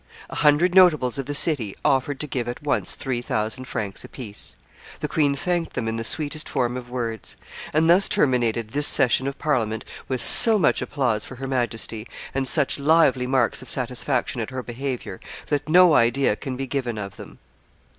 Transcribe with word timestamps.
A 0.31 0.35
hundred 0.37 0.73
notables 0.73 1.19
of 1.19 1.27
the 1.27 1.35
city 1.35 1.75
offered 1.85 2.19
to 2.21 2.25
give 2.25 2.47
at 2.47 2.63
once 2.63 2.95
three 2.95 3.21
thousand 3.21 3.65
francs 3.65 4.03
apiece. 4.03 4.57
The 4.99 5.07
queen 5.07 5.35
thanked 5.35 5.73
them 5.73 5.87
in 5.87 5.97
the 5.97 6.03
sweetest 6.03 6.49
form 6.49 6.75
of 6.75 6.89
words; 6.89 7.37
and 7.71 7.87
thus 7.87 8.09
terminated 8.09 8.69
this 8.71 8.87
session 8.87 9.27
of 9.27 9.37
Parliament 9.37 9.85
with 10.07 10.19
so 10.19 10.57
much 10.57 10.81
applause 10.81 11.23
for 11.23 11.35
her 11.35 11.47
Majesty 11.47 12.07
and 12.33 12.47
such 12.47 12.79
lively 12.79 13.27
marks 13.27 13.61
of 13.61 13.69
satisfaction 13.69 14.41
at 14.41 14.49
her 14.49 14.63
behavior 14.63 15.19
that 15.49 15.69
no 15.69 15.93
idea 15.93 16.35
can 16.35 16.57
be 16.57 16.65
given 16.65 16.97
of 16.97 17.17
them. 17.17 17.37